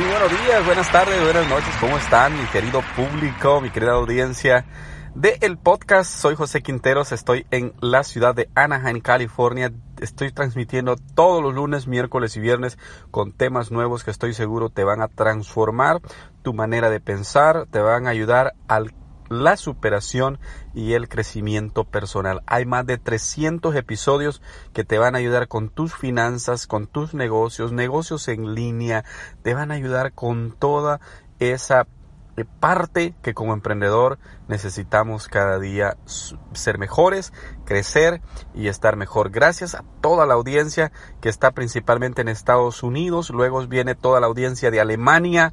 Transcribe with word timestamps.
Muy 0.00 0.08
buenos 0.08 0.30
días, 0.30 0.64
buenas 0.64 0.90
tardes, 0.90 1.22
buenas 1.22 1.46
noches, 1.46 1.76
¿cómo 1.78 1.98
están 1.98 2.32
mi 2.32 2.46
querido 2.46 2.80
público, 2.96 3.60
mi 3.60 3.68
querida 3.68 3.92
audiencia 3.92 4.64
de 5.14 5.36
el 5.42 5.58
podcast? 5.58 6.10
Soy 6.10 6.36
José 6.36 6.62
Quinteros, 6.62 7.12
estoy 7.12 7.44
en 7.50 7.74
la 7.82 8.02
ciudad 8.02 8.34
de 8.34 8.48
Anaheim, 8.54 9.00
California. 9.00 9.70
Estoy 10.00 10.32
transmitiendo 10.32 10.96
todos 10.96 11.42
los 11.42 11.52
lunes, 11.52 11.86
miércoles 11.86 12.34
y 12.38 12.40
viernes 12.40 12.78
con 13.10 13.32
temas 13.32 13.70
nuevos 13.70 14.02
que 14.02 14.10
estoy 14.10 14.32
seguro 14.32 14.70
te 14.70 14.84
van 14.84 15.02
a 15.02 15.08
transformar 15.08 16.00
tu 16.40 16.54
manera 16.54 16.88
de 16.88 17.00
pensar, 17.00 17.66
te 17.70 17.80
van 17.80 18.06
a 18.06 18.10
ayudar 18.10 18.54
al 18.68 18.94
la 19.30 19.56
superación 19.56 20.38
y 20.74 20.92
el 20.92 21.08
crecimiento 21.08 21.84
personal. 21.84 22.42
Hay 22.46 22.66
más 22.66 22.84
de 22.84 22.98
300 22.98 23.74
episodios 23.76 24.42
que 24.74 24.84
te 24.84 24.98
van 24.98 25.14
a 25.14 25.18
ayudar 25.18 25.48
con 25.48 25.70
tus 25.70 25.94
finanzas, 25.94 26.66
con 26.66 26.86
tus 26.86 27.14
negocios, 27.14 27.72
negocios 27.72 28.28
en 28.28 28.54
línea, 28.54 29.04
te 29.42 29.54
van 29.54 29.70
a 29.70 29.74
ayudar 29.74 30.12
con 30.12 30.52
toda 30.58 31.00
esa 31.38 31.86
parte 32.44 33.14
que 33.22 33.34
como 33.34 33.52
emprendedor 33.52 34.18
necesitamos 34.48 35.28
cada 35.28 35.58
día 35.58 35.96
ser 36.52 36.78
mejores, 36.78 37.32
crecer 37.64 38.20
y 38.54 38.68
estar 38.68 38.96
mejor. 38.96 39.30
Gracias 39.30 39.74
a 39.74 39.84
toda 40.00 40.26
la 40.26 40.34
audiencia 40.34 40.92
que 41.20 41.28
está 41.28 41.52
principalmente 41.52 42.22
en 42.22 42.28
Estados 42.28 42.82
Unidos, 42.82 43.30
luego 43.30 43.66
viene 43.66 43.94
toda 43.94 44.20
la 44.20 44.26
audiencia 44.26 44.70
de 44.70 44.80
Alemania, 44.80 45.52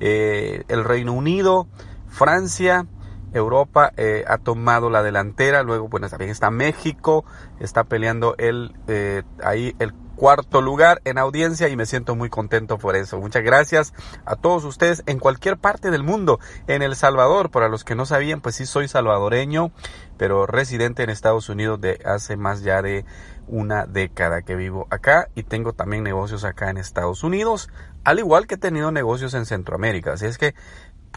eh, 0.00 0.64
el 0.68 0.84
Reino 0.84 1.12
Unido, 1.12 1.66
Francia, 2.08 2.86
Europa 3.32 3.92
eh, 3.96 4.24
ha 4.26 4.38
tomado 4.38 4.90
la 4.90 5.02
delantera, 5.02 5.62
luego 5.62 5.88
bueno 5.88 6.08
también 6.08 6.30
está 6.30 6.50
México, 6.50 7.24
está 7.60 7.84
peleando 7.84 8.34
el 8.38 8.74
eh, 8.86 9.22
ahí 9.42 9.74
el 9.78 9.92
cuarto 10.18 10.60
lugar 10.60 11.00
en 11.04 11.16
audiencia 11.16 11.68
y 11.68 11.76
me 11.76 11.86
siento 11.86 12.16
muy 12.16 12.28
contento 12.28 12.76
por 12.76 12.96
eso. 12.96 13.20
Muchas 13.20 13.44
gracias 13.44 13.94
a 14.26 14.34
todos 14.34 14.64
ustedes 14.64 15.04
en 15.06 15.20
cualquier 15.20 15.56
parte 15.56 15.92
del 15.92 16.02
mundo. 16.02 16.40
En 16.66 16.82
El 16.82 16.96
Salvador, 16.96 17.50
para 17.50 17.68
los 17.68 17.84
que 17.84 17.94
no 17.94 18.04
sabían, 18.04 18.40
pues 18.40 18.56
sí 18.56 18.66
soy 18.66 18.88
salvadoreño, 18.88 19.70
pero 20.16 20.44
residente 20.46 21.04
en 21.04 21.10
Estados 21.10 21.48
Unidos 21.48 21.80
de 21.80 22.00
hace 22.04 22.36
más 22.36 22.62
ya 22.62 22.82
de 22.82 23.04
una 23.46 23.86
década 23.86 24.42
que 24.42 24.56
vivo 24.56 24.88
acá 24.90 25.28
y 25.36 25.44
tengo 25.44 25.72
también 25.72 26.02
negocios 26.02 26.44
acá 26.44 26.68
en 26.68 26.78
Estados 26.78 27.22
Unidos, 27.22 27.70
al 28.04 28.18
igual 28.18 28.46
que 28.46 28.56
he 28.56 28.58
tenido 28.58 28.90
negocios 28.90 29.34
en 29.34 29.46
Centroamérica. 29.46 30.14
Así 30.14 30.26
es 30.26 30.36
que 30.36 30.54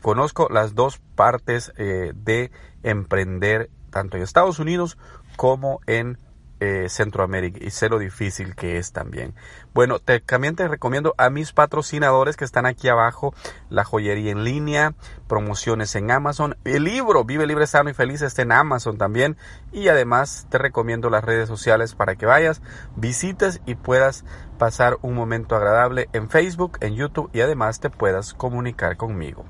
conozco 0.02 0.48
las 0.50 0.76
dos 0.76 1.00
partes 1.16 1.72
eh, 1.78 2.14
de 2.16 2.52
emprender 2.84 3.70
tanto 3.90 4.18
en 4.18 4.24
Estados 4.24 4.60
Unidos 4.60 4.98
como 5.36 5.82
en 5.88 6.18
eh, 6.64 6.90
Centroamérica 6.90 7.58
y 7.60 7.72
sé 7.72 7.90
lo 7.90 7.98
difícil 7.98 8.54
que 8.56 8.78
es 8.78 8.92
también. 8.92 9.34
Bueno, 9.74 9.98
también 9.98 10.56
te 10.56 10.68
recomiendo 10.68 11.16
a 11.18 11.32
mis 11.32 11.54
patrocinadores 11.54 12.38
que 12.38 12.46
están 12.46 12.68
aquí 12.68 12.88
abajo, 12.88 13.34
la 13.72 13.84
joyería 13.84 14.32
en 14.32 14.44
línea, 14.44 14.94
promociones 15.28 15.96
en 15.96 16.12
Amazon, 16.12 16.56
el 16.64 16.84
libro 16.84 17.26
Vive 17.26 17.48
Libre, 17.48 17.66
Sano 17.66 17.90
y 17.90 17.96
Feliz 17.96 18.22
está 18.22 18.44
en 18.44 18.52
Amazon 18.52 19.00
también 19.00 19.38
y 19.72 19.88
además 19.88 20.46
te 20.52 20.60
recomiendo 20.60 21.10
las 21.10 21.24
redes 21.24 21.48
sociales 21.48 21.96
para 21.96 22.16
que 22.16 22.28
vayas, 22.28 22.62
visites 22.96 23.60
y 23.66 23.74
puedas 23.74 24.24
pasar 24.60 25.00
un 25.02 25.16
momento 25.16 25.56
agradable 25.56 26.10
en 26.14 26.30
Facebook, 26.30 26.78
en 26.82 26.94
YouTube 26.94 27.32
y 27.34 27.42
además 27.42 27.80
te 27.80 27.90
puedas 27.90 28.36
comunicar 28.36 28.98
conmigo. 28.98 29.46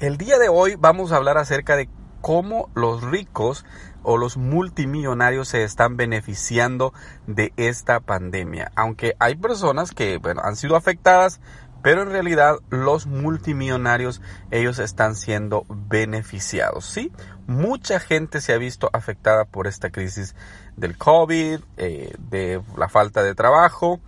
El 0.00 0.16
día 0.16 0.38
de 0.38 0.48
hoy 0.48 0.76
vamos 0.76 1.10
a 1.10 1.16
hablar 1.16 1.38
acerca 1.38 1.74
de 1.74 1.88
cómo 2.20 2.70
los 2.76 3.02
ricos 3.02 3.66
o 4.04 4.16
los 4.16 4.36
multimillonarios 4.36 5.48
se 5.48 5.64
están 5.64 5.96
beneficiando 5.96 6.92
de 7.26 7.52
esta 7.56 7.98
pandemia. 7.98 8.70
Aunque 8.76 9.16
hay 9.18 9.34
personas 9.34 9.90
que 9.90 10.18
bueno, 10.18 10.40
han 10.44 10.54
sido 10.54 10.76
afectadas, 10.76 11.40
pero 11.82 12.02
en 12.02 12.10
realidad 12.10 12.58
los 12.70 13.08
multimillonarios 13.08 14.22
ellos 14.52 14.78
están 14.78 15.16
siendo 15.16 15.66
beneficiados. 15.68 16.84
Sí, 16.84 17.10
mucha 17.48 17.98
gente 17.98 18.40
se 18.40 18.52
ha 18.52 18.58
visto 18.58 18.90
afectada 18.92 19.46
por 19.46 19.66
esta 19.66 19.90
crisis 19.90 20.36
del 20.76 20.96
COVID, 20.96 21.58
eh, 21.76 22.14
de 22.20 22.62
la 22.76 22.88
falta 22.88 23.24
de 23.24 23.34
trabajo. 23.34 23.98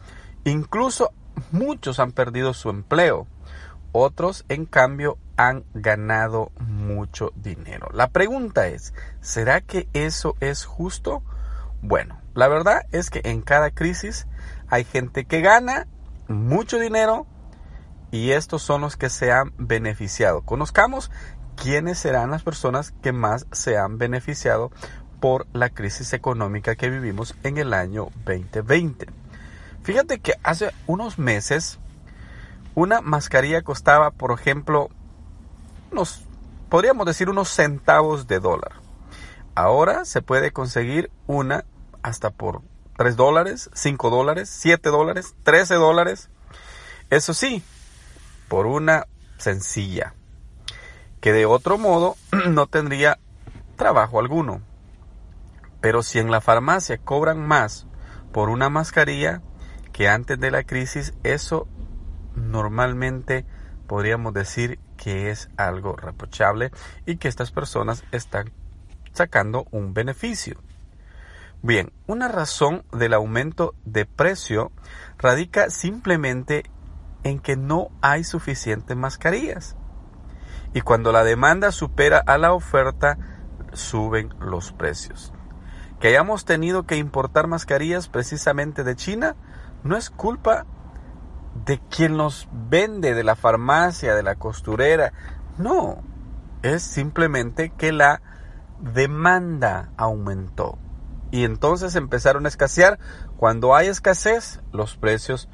Incluso 0.44 1.10
muchos 1.50 1.98
han 1.98 2.12
perdido 2.12 2.54
su 2.54 2.70
empleo. 2.70 3.26
Otros, 3.92 4.44
en 4.48 4.66
cambio, 4.66 5.18
han 5.36 5.64
ganado 5.74 6.52
mucho 6.60 7.32
dinero. 7.34 7.88
La 7.92 8.08
pregunta 8.08 8.68
es, 8.68 8.94
¿será 9.20 9.60
que 9.60 9.88
eso 9.92 10.36
es 10.40 10.64
justo? 10.64 11.22
Bueno, 11.82 12.20
la 12.34 12.46
verdad 12.48 12.82
es 12.92 13.10
que 13.10 13.22
en 13.24 13.40
cada 13.40 13.70
crisis 13.70 14.26
hay 14.68 14.84
gente 14.84 15.24
que 15.24 15.40
gana 15.40 15.86
mucho 16.28 16.78
dinero 16.78 17.26
y 18.10 18.32
estos 18.32 18.62
son 18.62 18.82
los 18.82 18.96
que 18.96 19.08
se 19.08 19.32
han 19.32 19.52
beneficiado. 19.56 20.42
Conozcamos 20.42 21.10
quiénes 21.56 21.98
serán 21.98 22.30
las 22.30 22.42
personas 22.42 22.92
que 23.02 23.12
más 23.12 23.46
se 23.52 23.76
han 23.76 23.98
beneficiado 23.98 24.70
por 25.20 25.46
la 25.52 25.70
crisis 25.70 26.12
económica 26.12 26.76
que 26.76 26.90
vivimos 26.90 27.34
en 27.42 27.58
el 27.58 27.74
año 27.74 28.08
2020. 28.24 29.06
Fíjate 29.82 30.20
que 30.20 30.34
hace 30.42 30.70
unos 30.86 31.18
meses 31.18 31.78
una 32.80 33.02
mascarilla 33.02 33.60
costaba, 33.60 34.10
por 34.10 34.32
ejemplo, 34.32 34.88
unos, 35.92 36.22
podríamos 36.70 37.04
decir 37.04 37.28
unos 37.28 37.50
centavos 37.50 38.26
de 38.26 38.40
dólar. 38.40 38.72
Ahora 39.54 40.06
se 40.06 40.22
puede 40.22 40.50
conseguir 40.52 41.10
una 41.26 41.66
hasta 42.02 42.30
por 42.30 42.62
3 42.96 43.16
dólares, 43.16 43.68
5 43.74 44.08
dólares, 44.08 44.48
7 44.48 44.88
dólares, 44.88 45.34
13 45.42 45.74
dólares. 45.74 46.30
Eso 47.10 47.34
sí, 47.34 47.62
por 48.48 48.64
una 48.64 49.06
sencilla, 49.36 50.14
que 51.20 51.34
de 51.34 51.44
otro 51.44 51.76
modo 51.76 52.16
no 52.48 52.66
tendría 52.66 53.18
trabajo 53.76 54.20
alguno. 54.20 54.62
Pero 55.82 56.02
si 56.02 56.18
en 56.18 56.30
la 56.30 56.40
farmacia 56.40 56.96
cobran 56.96 57.46
más 57.46 57.86
por 58.32 58.48
una 58.48 58.70
mascarilla 58.70 59.42
que 59.92 60.08
antes 60.08 60.40
de 60.40 60.50
la 60.50 60.62
crisis, 60.62 61.12
eso 61.24 61.66
normalmente 62.40 63.44
podríamos 63.86 64.32
decir 64.34 64.78
que 64.96 65.30
es 65.30 65.50
algo 65.56 65.96
reprochable 65.96 66.70
y 67.06 67.16
que 67.16 67.28
estas 67.28 67.50
personas 67.50 68.04
están 68.12 68.52
sacando 69.12 69.66
un 69.70 69.94
beneficio. 69.94 70.60
Bien, 71.62 71.92
una 72.06 72.28
razón 72.28 72.84
del 72.92 73.12
aumento 73.12 73.74
de 73.84 74.06
precio 74.06 74.72
radica 75.18 75.70
simplemente 75.70 76.64
en 77.22 77.38
que 77.38 77.56
no 77.56 77.88
hay 78.00 78.24
suficientes 78.24 78.96
mascarillas. 78.96 79.76
Y 80.72 80.80
cuando 80.80 81.12
la 81.12 81.24
demanda 81.24 81.72
supera 81.72 82.18
a 82.18 82.38
la 82.38 82.52
oferta, 82.52 83.18
suben 83.72 84.34
los 84.40 84.72
precios. 84.72 85.32
Que 85.98 86.08
hayamos 86.08 86.44
tenido 86.44 86.84
que 86.84 86.96
importar 86.96 87.46
mascarillas 87.46 88.08
precisamente 88.08 88.84
de 88.84 88.96
China 88.96 89.36
no 89.82 89.96
es 89.96 90.10
culpa 90.10 90.66
de 91.54 91.80
quien 91.90 92.16
los 92.16 92.48
vende, 92.52 93.14
de 93.14 93.24
la 93.24 93.36
farmacia, 93.36 94.14
de 94.14 94.22
la 94.22 94.36
costurera. 94.36 95.12
No, 95.58 96.02
es 96.62 96.82
simplemente 96.82 97.70
que 97.70 97.92
la 97.92 98.22
demanda 98.80 99.90
aumentó. 99.96 100.78
Y 101.30 101.44
entonces 101.44 101.94
empezaron 101.96 102.44
a 102.44 102.48
escasear. 102.48 102.98
Cuando 103.36 103.74
hay 103.74 103.88
escasez, 103.88 104.60
los 104.72 104.96
precios 104.96 105.48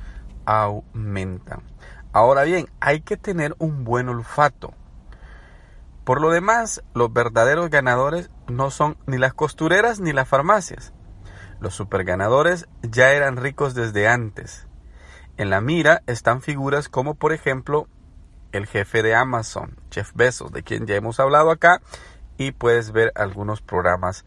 aumentan. 0.47 1.63
Ahora 2.13 2.45
bien, 2.45 2.69
hay 2.81 3.01
que 3.01 3.17
tener 3.17 3.55
un 3.59 3.85
buen 3.85 4.09
olfato. 4.09 4.73
Por 6.05 6.21
lo 6.21 6.31
demás, 6.31 6.83
los 6.95 7.13
verdaderos 7.13 7.69
ganadores 7.69 8.31
no 8.47 8.71
son 8.71 8.97
ni 9.07 9.19
las 9.19 9.35
costureras 9.35 10.01
ni 10.01 10.13
las 10.13 10.29
farmacias. 10.29 10.93
Los 11.61 11.75
superganadores 11.75 12.69
ya 12.83 13.13
eran 13.13 13.37
ricos 13.37 13.75
desde 13.75 14.09
antes. 14.09 14.66
En 15.37 15.51
la 15.51 15.61
mira 15.61 16.03
están 16.07 16.41
figuras 16.41 16.89
como 16.89 17.15
por 17.15 17.33
ejemplo 17.33 17.89
el 18.53 18.67
jefe 18.67 19.03
de 19.03 19.15
Amazon, 19.15 19.77
Jeff 19.91 20.13
Bezos, 20.15 20.51
de 20.51 20.63
quien 20.63 20.87
ya 20.87 20.97
hemos 20.97 21.21
hablado 21.21 21.51
acá, 21.51 21.83
y 22.39 22.53
puedes 22.53 22.93
ver 22.93 23.13
algunos 23.15 23.61
programas 23.61 24.25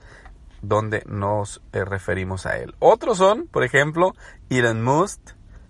donde 0.62 1.04
nos 1.08 1.62
eh, 1.74 1.84
referimos 1.84 2.46
a 2.46 2.58
él. 2.58 2.76
Otros 2.80 3.18
son, 3.18 3.48
por 3.48 3.64
ejemplo, 3.64 4.14
Elon 4.50 4.84
Musk, 4.84 5.20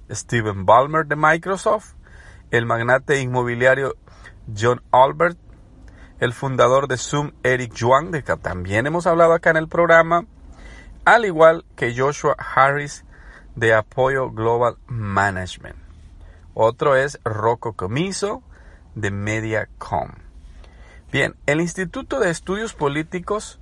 Steven 0.10 0.66
Ballmer 0.66 1.06
de 1.06 1.16
Microsoft, 1.16 1.94
el 2.52 2.66
magnate 2.66 3.22
inmobiliario 3.22 3.96
John 4.58 4.82
Albert, 4.92 5.38
el 6.20 6.34
fundador 6.34 6.88
de 6.88 6.98
Zoom 6.98 7.32
Eric 7.44 7.74
Yuan, 7.74 8.12
de 8.12 8.24
que 8.24 8.36
también 8.36 8.88
hemos 8.88 9.08
hablado 9.08 9.34
acá 9.34 9.52
en 9.52 9.58
el 9.58 9.70
programa, 9.70 10.26
al 11.06 11.26
igual 11.26 11.66
que 11.76 11.96
Joshua 11.96 12.36
Harris 12.38 13.06
de 13.56 13.74
apoyo 13.74 14.32
Global 14.32 14.78
Management. 14.88 15.78
Otro 16.54 16.96
es 16.96 17.20
Rocco 17.24 17.74
Comiso 17.74 18.44
de 18.96 19.12
Mediacom. 19.12 20.12
Bien, 21.12 21.36
el 21.46 21.62
Instituto 21.62 22.20
de 22.20 22.30
Estudios 22.30 22.74
Políticos, 22.74 23.60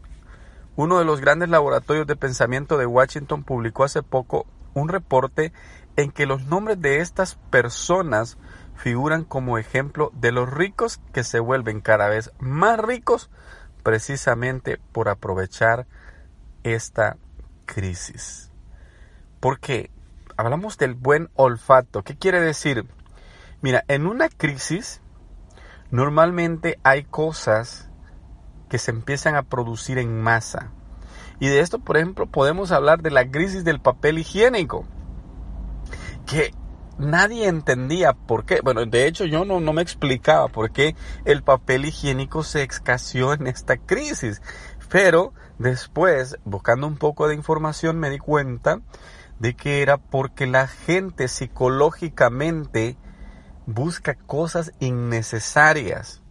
uno 0.76 1.00
de 1.00 1.06
los 1.06 1.22
grandes 1.22 1.50
laboratorios 1.50 2.08
de 2.08 2.16
pensamiento 2.16 2.78
de 2.78 2.86
Washington, 2.86 3.44
publicó 3.44 3.84
hace 3.84 4.04
poco 4.04 4.46
un 4.74 4.90
reporte 4.90 5.54
en 5.96 6.12
que 6.12 6.26
los 6.26 6.46
nombres 6.46 6.82
de 6.82 7.00
estas 7.00 7.36
personas 7.50 8.38
figuran 8.76 9.24
como 9.24 9.58
ejemplo 9.58 10.12
de 10.14 10.32
los 10.32 10.50
ricos 10.50 11.00
que 11.14 11.24
se 11.24 11.40
vuelven 11.40 11.82
cada 11.82 12.08
vez 12.08 12.32
más 12.40 12.80
ricos 12.80 13.30
precisamente 13.82 14.80
por 14.92 15.10
aprovechar 15.10 15.88
esta 16.64 17.18
crisis. 17.66 18.47
Porque 19.40 19.92
hablamos 20.38 20.78
del 20.78 20.94
buen 20.94 21.30
olfato. 21.36 22.04
¿Qué 22.04 22.16
quiere 22.16 22.40
decir? 22.40 22.86
Mira, 23.62 23.84
en 23.88 24.06
una 24.06 24.30
crisis 24.30 25.02
normalmente 25.90 26.80
hay 26.84 27.04
cosas 27.04 27.90
que 28.70 28.78
se 28.78 28.92
empiezan 28.92 29.36
a 29.36 29.44
producir 29.44 29.98
en 29.98 30.22
masa. 30.22 30.72
Y 31.40 31.48
de 31.48 31.60
esto, 31.60 31.80
por 31.80 31.98
ejemplo, 31.98 32.28
podemos 32.28 32.72
hablar 32.72 33.02
de 33.02 33.12
la 33.12 33.30
crisis 33.30 33.64
del 33.64 33.80
papel 33.80 34.20
higiénico. 34.20 34.86
Que 36.26 36.54
nadie 36.98 37.48
entendía 37.48 38.14
por 38.14 38.46
qué. 38.46 38.62
Bueno, 38.62 38.86
de 38.86 39.08
hecho 39.08 39.26
yo 39.26 39.46
no, 39.46 39.60
no 39.60 39.74
me 39.74 39.82
explicaba 39.82 40.48
por 40.48 40.72
qué 40.72 40.96
el 41.26 41.44
papel 41.44 41.86
higiénico 41.86 42.44
se 42.44 42.64
escaseó 42.64 43.34
en 43.34 43.48
esta 43.48 43.78
crisis. 43.78 44.42
Pero 44.90 45.34
después, 45.60 46.38
buscando 46.44 46.88
un 46.88 46.98
poco 46.98 47.28
de 47.28 47.36
información, 47.36 48.00
me 48.00 48.10
di 48.10 48.18
cuenta 48.18 48.82
de 49.40 49.56
que 49.56 49.82
era 49.82 49.98
porque 49.98 50.48
la 50.48 50.68
gente 50.68 51.28
psicológicamente 51.28 52.98
busca 53.66 54.16
cosas 54.16 54.72
innecesarias. 54.80 56.22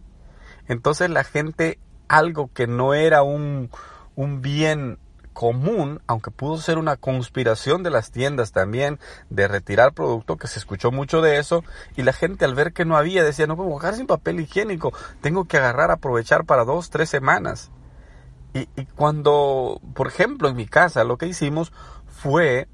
Entonces 0.67 1.09
la 1.09 1.23
gente, 1.23 1.79
algo 2.07 2.51
que 2.53 2.67
no 2.67 2.93
era 2.93 3.23
un, 3.23 3.69
un 4.15 4.41
bien 4.41 4.99
común, 5.37 6.01
aunque 6.07 6.31
pudo 6.31 6.57
ser 6.57 6.79
una 6.79 6.97
conspiración 6.97 7.83
de 7.83 7.91
las 7.91 8.09
tiendas 8.09 8.51
también 8.51 8.99
de 9.29 9.47
retirar 9.47 9.93
producto, 9.93 10.35
que 10.35 10.47
se 10.47 10.57
escuchó 10.57 10.91
mucho 10.91 11.21
de 11.21 11.37
eso, 11.37 11.63
y 11.95 12.01
la 12.01 12.11
gente 12.11 12.43
al 12.43 12.55
ver 12.55 12.73
que 12.73 12.85
no 12.85 12.97
había 12.97 13.23
decía, 13.23 13.45
no 13.45 13.55
puedo 13.55 13.69
bajar 13.69 13.93
sin 13.93 14.07
papel 14.07 14.39
higiénico, 14.39 14.93
tengo 15.21 15.45
que 15.45 15.57
agarrar, 15.57 15.91
aprovechar 15.91 16.45
para 16.45 16.65
dos, 16.65 16.89
tres 16.89 17.09
semanas. 17.09 17.69
Y, 18.55 18.67
y 18.75 18.85
cuando, 18.85 19.79
por 19.93 20.07
ejemplo, 20.07 20.49
en 20.49 20.55
mi 20.55 20.65
casa 20.65 21.03
lo 21.03 21.17
que 21.19 21.27
hicimos 21.27 21.71
fue 22.07 22.67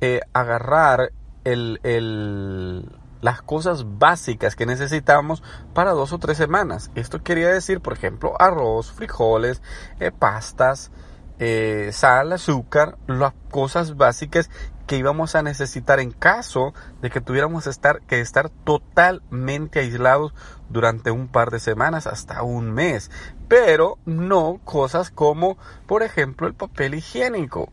eh, 0.00 0.20
agarrar 0.32 1.12
el, 1.44 1.80
el, 1.82 2.88
las 3.20 3.42
cosas 3.42 3.98
básicas 3.98 4.56
que 4.56 4.66
necesitamos 4.66 5.42
para 5.74 5.92
dos 5.92 6.12
o 6.12 6.18
tres 6.18 6.36
semanas. 6.36 6.90
Esto 6.94 7.22
quería 7.22 7.48
decir, 7.48 7.80
por 7.80 7.92
ejemplo, 7.92 8.34
arroz, 8.40 8.92
frijoles, 8.92 9.62
eh, 9.98 10.10
pastas, 10.10 10.90
eh, 11.38 11.90
sal, 11.92 12.32
azúcar, 12.32 12.98
las 13.06 13.32
cosas 13.50 13.96
básicas 13.96 14.50
que 14.86 14.96
íbamos 14.96 15.36
a 15.36 15.42
necesitar 15.42 16.00
en 16.00 16.10
caso 16.10 16.74
de 17.00 17.10
que 17.10 17.20
tuviéramos 17.20 17.68
que 18.08 18.20
estar 18.20 18.50
totalmente 18.64 19.78
aislados 19.78 20.34
durante 20.68 21.12
un 21.12 21.28
par 21.28 21.52
de 21.52 21.60
semanas 21.60 22.08
hasta 22.08 22.42
un 22.42 22.72
mes. 22.72 23.10
Pero 23.46 23.98
no 24.04 24.60
cosas 24.64 25.10
como, 25.10 25.58
por 25.86 26.02
ejemplo, 26.02 26.48
el 26.48 26.54
papel 26.54 26.94
higiénico. 26.94 27.70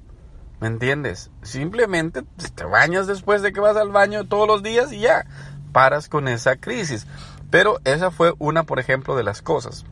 ¿Me 0.59 0.67
entiendes? 0.67 1.29
Simplemente 1.43 2.23
te 2.55 2.63
bañas 2.63 3.05
después 3.05 3.41
de 3.41 3.53
que 3.53 3.59
vas 3.59 3.77
al 3.77 3.91
baño 3.91 4.27
todos 4.27 4.47
los 4.47 4.63
días 4.63 4.91
y 4.91 5.01
ya 5.01 5.25
paras 5.71 6.09
con 6.09 6.27
esa 6.27 6.55
crisis. 6.55 7.05
Pero 7.51 7.79
esa 7.83 8.11
fue 8.11 8.33
una, 8.39 8.63
por 8.63 8.79
ejemplo, 8.79 9.15
de 9.15 9.23
las 9.23 9.41
cosas. 9.41 9.85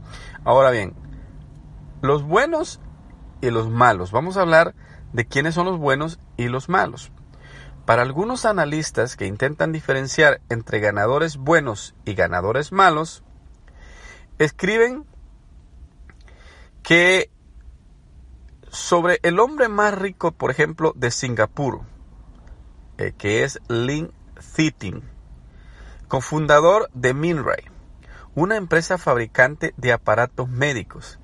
Ahora 0.43 0.71
bien, 0.71 0.93
los 2.01 2.23
buenos 2.23 2.79
y 3.41 3.51
los 3.51 3.69
malos. 3.69 4.11
Vamos 4.11 4.37
a 4.37 4.41
hablar 4.41 4.73
de 5.13 5.25
quiénes 5.25 5.53
son 5.53 5.65
los 5.65 5.77
buenos 5.77 6.19
y 6.37 6.47
los 6.47 6.67
malos. 6.67 7.11
Para 7.85 8.01
algunos 8.01 8.45
analistas 8.45 9.15
que 9.15 9.27
intentan 9.27 9.71
diferenciar 9.71 10.41
entre 10.49 10.79
ganadores 10.79 11.37
buenos 11.37 11.93
y 12.03 12.15
ganadores 12.15 12.71
malos, 12.71 13.23
escriben 14.39 15.05
que 16.81 17.29
sobre 18.75 19.19
el 19.23 19.39
hombre 19.39 19.69
más 19.69 19.93
rico, 19.97 20.31
por 20.31 20.51
ejemplo, 20.51 20.93
de 20.95 21.09
Singapur, 21.09 21.81
eh, 22.97 23.13
que 23.17 23.43
es 23.43 23.59
Lin 23.69 24.11
Thitting, 24.55 25.01
cofundador 26.07 26.89
de 26.93 27.13
Minray, 27.13 27.63
una 28.35 28.57
empresa 28.57 28.97
fabricante 28.97 29.73
de 29.77 29.93
aparatos 29.93 30.49
médicos. 30.49 31.19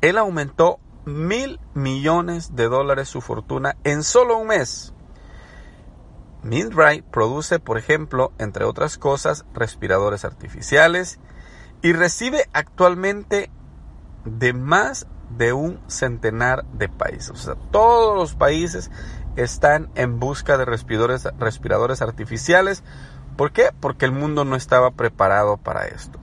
Él 0.00 0.16
aumentó 0.16 0.78
mil 1.04 1.58
millones 1.74 2.54
de 2.54 2.68
dólares 2.68 3.08
su 3.08 3.20
fortuna 3.20 3.76
en 3.82 4.04
solo 4.04 4.38
un 4.38 4.48
mes. 4.48 4.94
Midray 6.44 7.02
produce, 7.02 7.58
por 7.58 7.78
ejemplo, 7.78 8.32
entre 8.38 8.64
otras 8.64 8.96
cosas, 8.96 9.44
respiradores 9.54 10.24
artificiales 10.24 11.18
y 11.82 11.92
recibe 11.92 12.48
actualmente 12.52 13.50
de 14.24 14.52
más 14.52 15.06
de 15.36 15.52
un 15.52 15.80
centenar 15.88 16.64
de 16.72 16.88
países. 16.88 17.30
O 17.30 17.36
sea, 17.36 17.54
todos 17.70 18.16
los 18.16 18.34
países 18.34 18.90
están 19.36 19.90
en 19.94 20.18
busca 20.18 20.58
de 20.58 20.64
respiradores, 20.64 21.28
respiradores 21.38 22.02
artificiales. 22.02 22.82
¿Por 23.36 23.52
qué? 23.52 23.70
Porque 23.80 24.04
el 24.04 24.12
mundo 24.12 24.44
no 24.44 24.56
estaba 24.56 24.90
preparado 24.92 25.56
para 25.56 25.86
esto. 25.86 26.18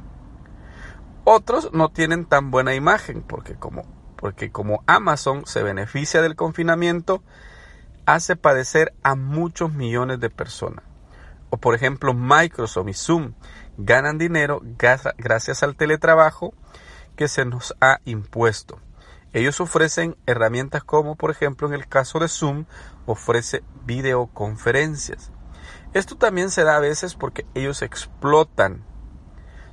Otros 1.23 1.71
no 1.73 1.89
tienen 1.89 2.25
tan 2.25 2.51
buena 2.51 2.73
imagen 2.75 3.21
porque 3.21 3.55
como 3.55 3.83
porque 4.15 4.51
como 4.51 4.83
Amazon 4.85 5.45
se 5.45 5.63
beneficia 5.63 6.21
del 6.21 6.35
confinamiento, 6.35 7.23
hace 8.05 8.35
padecer 8.35 8.93
a 9.01 9.15
muchos 9.15 9.71
millones 9.73 10.19
de 10.19 10.29
personas. 10.29 10.83
O 11.49 11.57
por 11.57 11.73
ejemplo 11.73 12.13
Microsoft 12.13 12.89
y 12.89 12.93
Zoom 12.93 13.33
ganan 13.77 14.17
dinero 14.17 14.61
gracias 15.17 15.63
al 15.63 15.75
teletrabajo 15.75 16.53
que 17.15 17.27
se 17.27 17.45
nos 17.45 17.75
ha 17.79 17.99
impuesto. 18.05 18.79
Ellos 19.33 19.59
ofrecen 19.59 20.17
herramientas 20.25 20.83
como 20.83 21.15
por 21.15 21.31
ejemplo 21.31 21.67
en 21.67 21.73
el 21.73 21.87
caso 21.87 22.19
de 22.19 22.27
Zoom 22.27 22.65
ofrece 23.05 23.63
videoconferencias. 23.85 25.31
Esto 25.93 26.15
también 26.15 26.49
se 26.49 26.63
da 26.63 26.75
a 26.75 26.79
veces 26.79 27.15
porque 27.15 27.45
ellos 27.53 27.81
explotan 27.81 28.83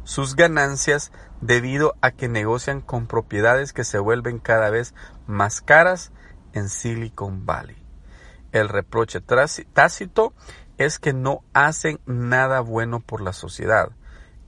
sus 0.04 0.36
ganancias 0.36 1.10
debido 1.40 1.94
a 2.00 2.10
que 2.10 2.28
negocian 2.28 2.80
con 2.80 3.06
propiedades 3.06 3.72
que 3.72 3.84
se 3.84 3.98
vuelven 3.98 4.38
cada 4.38 4.70
vez 4.70 4.94
más 5.26 5.60
caras 5.60 6.12
en 6.52 6.68
Silicon 6.68 7.44
Valley. 7.44 7.76
El 8.52 8.68
reproche 8.68 9.20
tácito 9.20 10.32
es 10.78 10.98
que 10.98 11.12
no 11.12 11.42
hacen 11.52 12.00
nada 12.06 12.60
bueno 12.60 13.00
por 13.00 13.20
la 13.20 13.32
sociedad. 13.32 13.90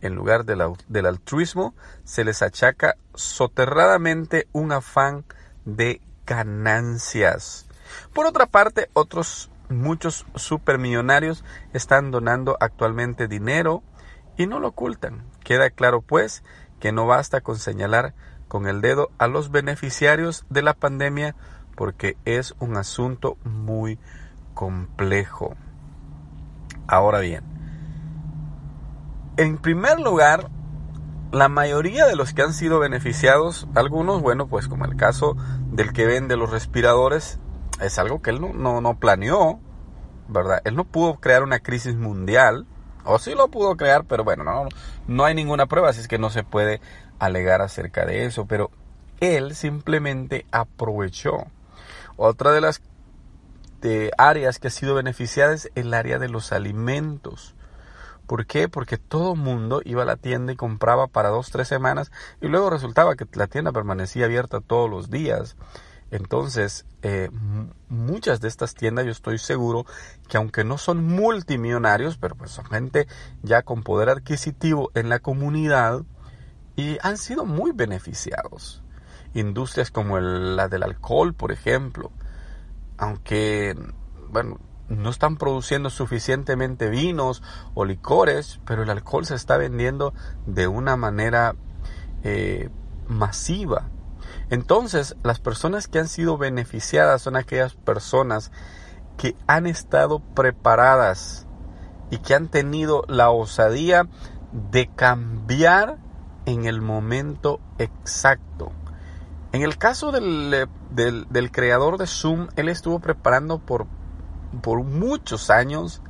En 0.00 0.14
lugar 0.14 0.44
del 0.44 1.06
altruismo, 1.06 1.74
se 2.04 2.24
les 2.24 2.40
achaca 2.42 2.96
soterradamente 3.18 4.48
un 4.52 4.72
afán 4.72 5.24
de 5.64 6.00
ganancias. 6.24 7.66
Por 8.14 8.26
otra 8.26 8.46
parte, 8.46 8.90
otros 8.92 9.50
muchos 9.68 10.24
supermillonarios 10.34 11.44
están 11.72 12.10
donando 12.10 12.56
actualmente 12.60 13.28
dinero 13.28 13.82
y 14.36 14.46
no 14.46 14.60
lo 14.60 14.68
ocultan. 14.68 15.24
Queda 15.42 15.70
claro, 15.70 16.00
pues, 16.00 16.44
que 16.80 16.92
no 16.92 17.06
basta 17.06 17.40
con 17.40 17.56
señalar 17.56 18.14
con 18.46 18.66
el 18.66 18.80
dedo 18.80 19.10
a 19.18 19.26
los 19.26 19.50
beneficiarios 19.50 20.46
de 20.48 20.62
la 20.62 20.74
pandemia 20.74 21.34
porque 21.76 22.16
es 22.24 22.54
un 22.60 22.76
asunto 22.76 23.36
muy 23.44 23.98
complejo. 24.54 25.56
Ahora 26.86 27.18
bien, 27.18 27.44
en 29.36 29.58
primer 29.58 30.00
lugar, 30.00 30.50
la 31.32 31.48
mayoría 31.48 32.06
de 32.06 32.16
los 32.16 32.32
que 32.32 32.42
han 32.42 32.54
sido 32.54 32.78
beneficiados, 32.78 33.68
algunos, 33.74 34.22
bueno, 34.22 34.48
pues 34.48 34.68
como 34.68 34.84
el 34.84 34.96
caso 34.96 35.36
del 35.70 35.92
que 35.92 36.06
vende 36.06 36.36
los 36.36 36.50
respiradores, 36.50 37.38
es 37.80 37.98
algo 37.98 38.22
que 38.22 38.30
él 38.30 38.40
no, 38.40 38.80
no, 38.80 38.98
planeó, 38.98 39.60
¿verdad? 40.28 40.60
Él 40.64 40.74
no 40.74 40.84
pudo 40.84 41.16
crear 41.16 41.42
una 41.42 41.60
crisis 41.60 41.96
mundial, 41.96 42.66
o 43.04 43.18
sí 43.18 43.34
lo 43.34 43.48
pudo 43.48 43.76
crear, 43.76 44.04
pero 44.04 44.24
bueno, 44.24 44.44
no, 44.44 44.68
no 45.06 45.24
hay 45.24 45.34
ninguna 45.34 45.66
prueba, 45.66 45.90
así 45.90 46.00
es 46.00 46.08
que 46.08 46.18
no 46.18 46.30
se 46.30 46.44
puede 46.44 46.80
alegar 47.18 47.62
acerca 47.62 48.06
de 48.06 48.24
eso, 48.24 48.46
pero 48.46 48.70
él 49.20 49.54
simplemente 49.54 50.46
aprovechó. 50.50 51.46
Otra 52.16 52.52
de 52.52 52.60
las 52.60 52.82
áreas 54.16 54.58
que 54.58 54.68
ha 54.68 54.70
sido 54.70 54.94
beneficiada 54.94 55.54
es 55.54 55.70
el 55.74 55.94
área 55.94 56.18
de 56.18 56.28
los 56.28 56.52
alimentos. 56.52 57.54
¿Por 58.28 58.44
qué? 58.44 58.68
Porque 58.68 58.98
todo 58.98 59.34
mundo 59.34 59.80
iba 59.86 60.02
a 60.02 60.04
la 60.04 60.16
tienda 60.16 60.52
y 60.52 60.56
compraba 60.56 61.06
para 61.06 61.30
dos, 61.30 61.50
tres 61.50 61.66
semanas 61.66 62.12
y 62.42 62.48
luego 62.48 62.68
resultaba 62.68 63.16
que 63.16 63.26
la 63.32 63.46
tienda 63.46 63.72
permanecía 63.72 64.26
abierta 64.26 64.60
todos 64.60 64.90
los 64.90 65.08
días. 65.08 65.56
Entonces, 66.10 66.84
eh, 67.00 67.30
muchas 67.88 68.42
de 68.42 68.48
estas 68.48 68.74
tiendas 68.74 69.06
yo 69.06 69.12
estoy 69.12 69.38
seguro 69.38 69.86
que 70.28 70.36
aunque 70.36 70.62
no 70.62 70.76
son 70.76 71.06
multimillonarios, 71.06 72.18
pero 72.18 72.34
pues 72.34 72.50
son 72.50 72.66
gente 72.66 73.08
ya 73.42 73.62
con 73.62 73.82
poder 73.82 74.10
adquisitivo 74.10 74.90
en 74.94 75.08
la 75.08 75.20
comunidad 75.20 76.02
y 76.76 76.98
han 77.00 77.16
sido 77.16 77.46
muy 77.46 77.72
beneficiados. 77.72 78.82
Industrias 79.32 79.90
como 79.90 80.20
la 80.20 80.68
del 80.68 80.82
alcohol, 80.82 81.32
por 81.32 81.50
ejemplo, 81.50 82.12
aunque, 82.98 83.74
bueno, 84.28 84.58
no 84.88 85.10
están 85.10 85.36
produciendo 85.36 85.90
suficientemente 85.90 86.88
vinos 86.88 87.42
o 87.74 87.84
licores, 87.84 88.60
pero 88.64 88.82
el 88.82 88.90
alcohol 88.90 89.26
se 89.26 89.34
está 89.34 89.56
vendiendo 89.56 90.14
de 90.46 90.66
una 90.66 90.96
manera 90.96 91.54
eh, 92.22 92.70
masiva. 93.06 93.88
Entonces, 94.50 95.16
las 95.22 95.40
personas 95.40 95.88
que 95.88 95.98
han 95.98 96.08
sido 96.08 96.38
beneficiadas 96.38 97.22
son 97.22 97.36
aquellas 97.36 97.74
personas 97.74 98.50
que 99.16 99.36
han 99.46 99.66
estado 99.66 100.20
preparadas 100.20 101.46
y 102.10 102.18
que 102.18 102.34
han 102.34 102.48
tenido 102.48 103.04
la 103.08 103.30
osadía 103.30 104.08
de 104.52 104.88
cambiar 104.94 105.98
en 106.46 106.64
el 106.64 106.80
momento 106.80 107.60
exacto. 107.78 108.72
En 109.52 109.62
el 109.62 109.76
caso 109.76 110.12
del, 110.12 110.68
del, 110.90 111.50
creador 111.50 111.98
de 111.98 112.06
Zoom, 112.06 112.48
él 112.56 112.68
estuvo 112.68 113.00
preparando 113.00 113.58
por, 113.58 113.86
por 114.62 114.82
muchos 114.82 115.50
años 115.50 116.02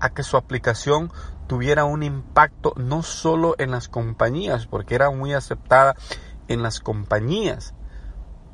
a 0.00 0.10
que 0.10 0.22
su 0.22 0.36
aplicación 0.36 1.12
tuviera 1.46 1.84
un 1.84 2.02
impacto 2.02 2.72
no 2.76 3.02
solo 3.02 3.54
en 3.58 3.70
las 3.70 3.88
compañías, 3.88 4.66
porque 4.66 4.94
era 4.94 5.10
muy 5.10 5.34
aceptada 5.34 5.94
en 6.48 6.62
las 6.62 6.80
compañías, 6.80 7.74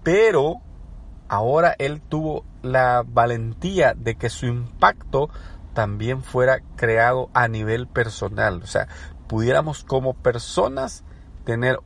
pero 0.03 0.57
ahora 1.29 1.75
él 1.79 2.01
tuvo 2.01 2.45
la 2.63 3.05
valentía 3.07 3.95
de 3.95 4.17
que 4.17 4.31
su 4.31 4.47
impacto 4.47 5.31
también 5.75 6.23
fuera 6.23 6.61
creado 6.77 7.31
a 7.35 7.49
nivel 7.49 7.87
personal, 7.87 8.63
o 8.63 8.67
sea, 8.67 8.89
pudiéramos 9.29 9.85
como 9.85 10.15
personas 10.15 11.05
tener 11.45 11.79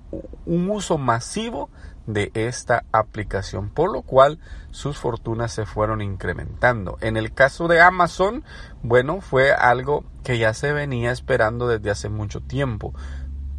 un 0.47 0.71
uso 0.71 0.99
masivo 0.99 1.69
de 2.07 2.31
esta 2.35 2.85
aplicación, 2.93 3.71
por 3.71 3.93
lo 3.93 4.03
cual 4.03 4.39
sus 4.71 4.99
fortunas 4.99 5.53
se 5.53 5.67
fueron 5.67 6.01
incrementando. 6.01 6.99
En 7.01 7.17
el 7.17 7.33
caso 7.33 7.69
de 7.69 7.81
Amazon, 7.81 8.45
bueno, 8.83 9.21
fue 9.21 9.53
algo 9.53 10.05
que 10.25 10.39
ya 10.39 10.55
se 10.55 10.73
venía 10.73 11.13
esperando 11.13 11.69
desde 11.69 11.91
hace 11.91 12.09
mucho 12.09 12.41
tiempo. 12.41 12.95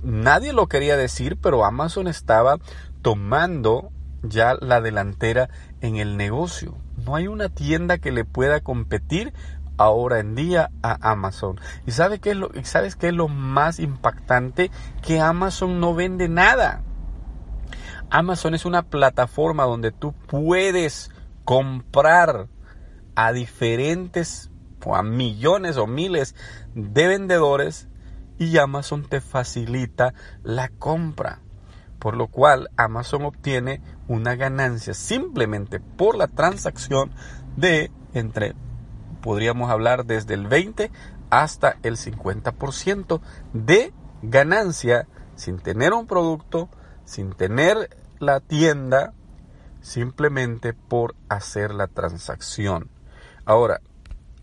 Nadie 0.01 0.53
lo 0.53 0.67
quería 0.67 0.97
decir, 0.97 1.37
pero 1.41 1.65
Amazon 1.65 2.07
estaba 2.07 2.57
tomando 3.01 3.91
ya 4.21 4.55
la 4.59 4.81
delantera 4.81 5.49
en 5.81 5.97
el 5.97 6.17
negocio. 6.17 6.77
No 7.05 7.15
hay 7.15 7.27
una 7.27 7.49
tienda 7.49 7.97
que 7.97 8.11
le 8.11 8.25
pueda 8.25 8.61
competir 8.61 9.33
ahora 9.77 10.19
en 10.19 10.35
día 10.35 10.71
a 10.81 11.11
Amazon. 11.11 11.59
¿Y 11.85 11.91
sabe 11.91 12.19
qué 12.19 12.31
es 12.31 12.37
lo, 12.37 12.51
sabes 12.63 12.95
qué 12.95 13.07
es 13.07 13.13
lo 13.13 13.27
más 13.27 13.79
impactante? 13.79 14.71
Que 15.01 15.19
Amazon 15.19 15.79
no 15.79 15.93
vende 15.93 16.29
nada. 16.29 16.81
Amazon 18.09 18.53
es 18.53 18.65
una 18.65 18.83
plataforma 18.83 19.63
donde 19.63 19.91
tú 19.91 20.13
puedes 20.27 21.11
comprar 21.45 22.47
a 23.15 23.31
diferentes 23.31 24.49
o 24.85 24.95
a 24.95 25.03
millones 25.03 25.77
o 25.77 25.87
miles 25.87 26.35
de 26.75 27.07
vendedores 27.07 27.87
y 28.37 28.57
Amazon 28.57 29.03
te 29.03 29.21
facilita 29.21 30.13
la 30.43 30.69
compra. 30.69 31.39
Por 31.99 32.17
lo 32.17 32.27
cual 32.27 32.69
Amazon 32.75 33.23
obtiene 33.23 33.81
una 34.07 34.35
ganancia 34.35 34.93
simplemente 34.93 35.79
por 35.79 36.17
la 36.17 36.27
transacción 36.27 37.11
de 37.55 37.91
entre 38.13 38.55
podríamos 39.21 39.71
hablar 39.71 40.05
desde 40.05 40.33
el 40.33 40.47
20 40.47 40.91
hasta 41.29 41.77
el 41.81 41.95
50% 41.95 43.21
de 43.53 43.93
ganancia 44.21 45.07
sin 45.35 45.57
tener 45.57 45.93
un 45.93 46.05
producto, 46.05 46.69
sin 47.05 47.33
tener 47.33 47.95
la 48.19 48.39
tienda, 48.39 49.13
simplemente 49.81 50.73
por 50.73 51.15
hacer 51.29 51.73
la 51.73 51.87
transacción. 51.87 52.89
Ahora, 53.45 53.81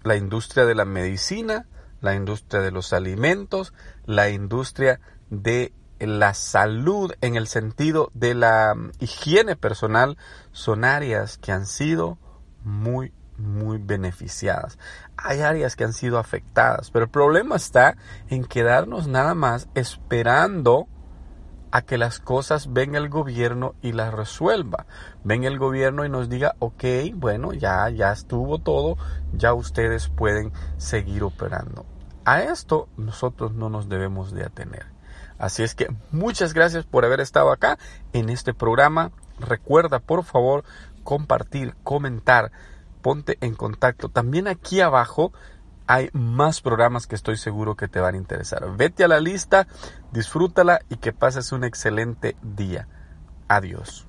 la 0.03 0.17
industria 0.17 0.67
de 0.67 0.75
la 0.75 0.85
medicina, 0.85 1.67
la 2.01 2.15
industria 2.15 2.61
de 2.63 2.71
los 2.71 2.93
alimentos, 2.93 3.73
la 4.05 4.31
industria 4.31 5.01
de 5.31 5.73
la 5.99 6.35
salud 6.35 7.13
en 7.21 7.37
el 7.37 7.47
sentido 7.47 8.11
de 8.15 8.35
la 8.35 8.75
higiene 9.01 9.57
personal 9.57 10.17
son 10.53 10.85
áreas 10.85 11.37
que 11.37 11.53
han 11.53 11.67
sido 11.67 12.19
muy 12.65 13.13
muy 13.41 13.79
beneficiadas. 13.79 14.79
Hay 15.17 15.41
áreas 15.41 15.75
que 15.75 15.85
han 15.85 15.95
sido 15.95 16.19
afectadas, 16.19 16.91
pero 16.91 17.07
el 17.07 17.11
problema 17.11 17.57
está 17.57 17.97
en 18.29 18.45
quedarnos 18.45 19.09
nada 19.09 19.35
más 19.35 19.69
esperando 19.75 20.89
a 21.71 21.83
que 21.83 21.99
las 21.99 22.19
cosas 22.19 22.73
venga 22.73 22.99
el 22.99 23.09
gobierno 23.09 23.75
y 23.83 23.93
las 23.93 24.13
resuelva. 24.13 24.87
Venga 25.25 25.49
el 25.49 25.59
gobierno 25.59 26.05
y 26.05 26.09
nos 26.09 26.29
diga, 26.29 26.57
ok, 26.59 26.85
bueno, 27.15 27.53
ya, 27.53 27.89
ya 27.91 28.13
estuvo 28.13 28.59
todo, 28.59 28.97
ya 29.33 29.55
ustedes 29.55 30.09
pueden 30.09 30.53
seguir 30.77 31.23
operando. 31.23 31.87
A 32.25 32.43
esto 32.43 32.89
nosotros 32.97 33.53
no 33.53 33.71
nos 33.71 33.89
debemos 33.89 34.33
de 34.33 34.45
atener. 34.45 34.87
Así 35.39 35.63
es 35.63 35.75
que 35.75 35.89
muchas 36.11 36.53
gracias 36.53 36.85
por 36.85 37.05
haber 37.05 37.21
estado 37.21 37.51
acá 37.51 37.79
en 38.13 38.29
este 38.29 38.53
programa. 38.53 39.11
Recuerda, 39.39 39.99
por 40.01 40.25
favor, 40.25 40.65
compartir, 41.03 41.75
comentar 41.83 42.53
ponte 43.01 43.39
en 43.41 43.55
contacto. 43.55 44.09
También 44.09 44.47
aquí 44.49 44.81
abajo 44.81 45.33
hay 45.91 46.09
más 46.13 46.61
programas 46.61 47.09
que 47.09 47.17
estoy 47.17 47.37
seguro 47.37 47.75
que 47.75 47.89
te 47.89 47.99
van 47.99 48.15
a 48.15 48.19
interesar. 48.19 48.65
Vete 48.77 49.03
a 49.03 49.09
la 49.09 49.19
lista, 49.19 49.67
disfrútala 50.13 50.83
y 50.89 50.99
que 50.99 51.13
pases 51.13 51.51
un 51.51 51.65
excelente 51.65 52.37
día. 52.43 52.87
Adiós. 53.49 54.07